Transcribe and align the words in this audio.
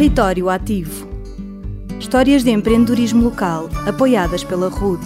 Território 0.00 0.48
Ativo. 0.48 1.06
Histórias 1.98 2.42
de 2.42 2.50
empreendedorismo 2.50 3.22
local 3.22 3.68
apoiadas 3.86 4.42
pela 4.42 4.70
RUD, 4.70 4.98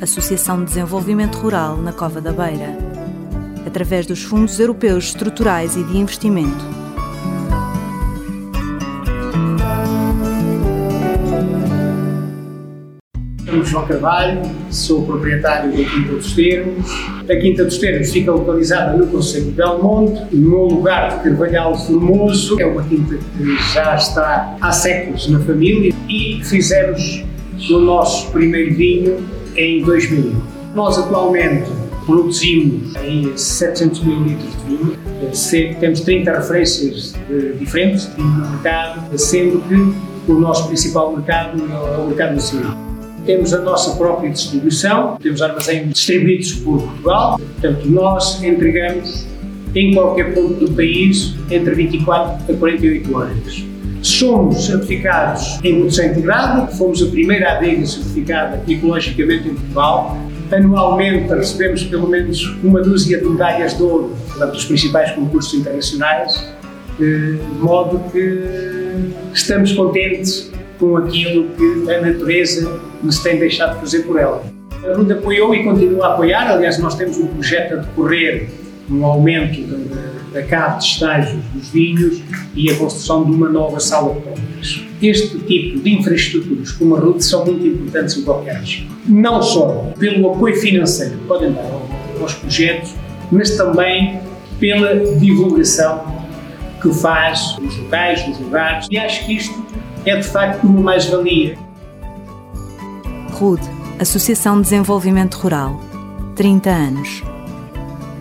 Associação 0.00 0.60
de 0.60 0.66
Desenvolvimento 0.66 1.38
Rural 1.38 1.76
na 1.78 1.92
Cova 1.92 2.20
da 2.20 2.32
Beira, 2.32 2.78
através 3.66 4.06
dos 4.06 4.22
Fundos 4.22 4.60
Europeus 4.60 5.06
Estruturais 5.06 5.74
e 5.74 5.82
de 5.82 5.98
Investimento. 5.98 6.64
Chamo 13.58 13.64
João 13.64 13.86
Carvalho, 13.86 14.42
sou 14.70 15.04
proprietário 15.04 15.70
da 15.70 15.76
Quinta 15.76 16.12
dos 16.12 16.32
Termos. 16.32 16.90
A 17.28 17.36
Quinta 17.36 17.64
dos 17.64 17.78
Termos 17.78 18.12
fica 18.12 18.30
localizada 18.30 18.96
no 18.96 19.06
Conselho 19.06 19.46
de 19.46 19.50
Belmonte, 19.52 20.34
no 20.34 20.66
lugar 20.66 21.18
de 21.18 21.24
Carvalhal 21.24 21.74
Formoso. 21.74 22.60
É 22.60 22.66
uma 22.66 22.82
quinta 22.84 23.16
que 23.16 23.72
já 23.72 23.96
está 23.96 24.56
há 24.60 24.72
séculos 24.72 25.28
na 25.28 25.40
família 25.40 25.92
e 26.08 26.40
fizemos 26.44 27.24
o 27.70 27.78
nosso 27.78 28.30
primeiro 28.30 28.74
vinho 28.74 29.26
em 29.56 29.82
2000. 29.82 30.36
Nós 30.74 30.98
atualmente 30.98 31.70
produzimos 32.06 32.94
em 32.96 33.36
700 33.36 34.04
mil 34.04 34.22
litros 34.22 34.56
de 34.56 34.76
vinho. 34.76 35.74
Temos 35.80 36.00
30 36.00 36.32
referências 36.32 37.14
diferentes 37.58 38.14
de 38.14 38.22
mercado, 38.22 39.18
sendo 39.18 39.60
que 39.62 40.30
o 40.30 40.38
nosso 40.38 40.68
principal 40.68 41.16
mercado 41.16 41.60
é 41.60 41.98
o 41.98 42.06
mercado 42.06 42.34
nacional 42.34 42.87
temos 43.24 43.52
a 43.52 43.60
nossa 43.60 43.96
própria 43.96 44.30
distribuição, 44.30 45.16
temos 45.22 45.42
armazéns 45.42 45.92
distribuídos 45.92 46.52
por 46.52 46.82
Portugal, 46.82 47.38
portanto, 47.38 47.88
nós 47.88 48.42
entregamos 48.42 49.26
em 49.74 49.94
qualquer 49.94 50.34
ponto 50.34 50.54
do 50.54 50.72
país 50.72 51.34
entre 51.50 51.74
24 51.74 52.52
a 52.52 52.56
48 52.56 53.16
horas. 53.16 53.64
Somos 54.02 54.66
certificados 54.66 55.58
em 55.64 55.74
produção 55.74 56.06
integrada, 56.06 56.66
fomos 56.68 57.02
a 57.02 57.06
primeira 57.06 57.52
adega 57.56 57.84
certificada 57.84 58.62
ecologicamente 58.68 59.48
em 59.48 59.54
Portugal. 59.54 60.16
Anualmente 60.50 61.28
recebemos 61.28 61.82
pelo 61.84 62.08
menos 62.08 62.42
uma 62.62 62.80
dúzia 62.80 63.18
de 63.18 63.26
medalhas 63.26 63.76
de 63.76 63.82
ouro 63.82 64.16
dos 64.38 64.64
principais 64.64 65.10
concursos 65.12 65.52
internacionais, 65.52 66.42
eh, 67.00 67.02
de 67.02 67.58
modo 67.60 68.00
que 68.10 69.12
estamos 69.34 69.72
contentes 69.72 70.50
com 70.78 70.96
aquilo 70.96 71.48
que 71.50 71.92
a 71.92 72.00
natureza 72.00 72.80
nos 73.02 73.18
tem 73.20 73.38
deixado 73.38 73.74
de 73.74 73.80
fazer 73.80 74.00
por 74.00 74.18
ela. 74.18 74.42
A 74.84 74.96
RUD 74.96 75.12
apoiou 75.12 75.54
e 75.54 75.64
continua 75.64 76.06
a 76.06 76.14
apoiar, 76.14 76.50
aliás, 76.50 76.78
nós 76.78 76.94
temos 76.94 77.18
um 77.18 77.26
projeto 77.26 77.74
a 77.74 77.76
decorrer 77.76 78.48
um 78.90 79.04
aumento 79.04 79.60
da, 79.62 80.40
da 80.40 80.46
cave 80.46 80.78
de 80.78 80.84
estágios 80.84 81.42
dos 81.52 81.68
vinhos 81.68 82.22
e 82.54 82.70
a 82.70 82.76
construção 82.76 83.24
de 83.24 83.32
uma 83.32 83.48
nova 83.48 83.80
sala 83.80 84.14
de 84.14 84.20
compras. 84.20 84.84
Este 85.02 85.38
tipo 85.40 85.80
de 85.80 85.90
infraestruturas 85.90 86.72
como 86.72 86.96
a 86.96 87.00
RUD 87.00 87.22
são 87.22 87.44
muito 87.44 87.66
importantes 87.66 88.16
em 88.16 88.22
qualquer 88.22 88.56
região. 88.56 88.88
Não 89.06 89.42
só 89.42 89.92
pelo 89.98 90.32
apoio 90.32 90.56
financeiro 90.56 91.16
que 91.18 91.24
podem 91.26 91.52
dar 91.52 91.70
aos 92.20 92.34
projetos, 92.34 92.94
mas 93.30 93.56
também 93.56 94.20
pela 94.58 94.96
divulgação 95.18 96.18
que 96.80 96.92
faz 96.94 97.56
nos 97.60 97.76
locais, 97.76 98.26
nos 98.26 98.38
lugares. 98.38 98.86
E 98.90 98.98
acho 98.98 99.26
que 99.26 99.34
isto 99.34 99.66
é 100.04 100.16
de 100.16 100.26
facto 100.26 100.64
uma 100.64 100.80
mais-valia. 100.80 101.58
RUD, 103.32 103.60
Associação 104.00 104.56
de 104.56 104.62
Desenvolvimento 104.62 105.34
Rural, 105.36 105.80
30 106.36 106.70
anos. 106.70 107.22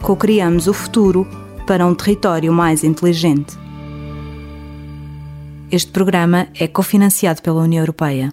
Co-criamos 0.00 0.66
o 0.66 0.74
futuro 0.74 1.26
para 1.66 1.86
um 1.86 1.94
território 1.94 2.52
mais 2.52 2.84
inteligente. 2.84 3.56
Este 5.70 5.90
programa 5.90 6.48
é 6.58 6.68
cofinanciado 6.68 7.40
pela 7.40 7.62
União 7.62 7.80
Europeia. 7.82 8.32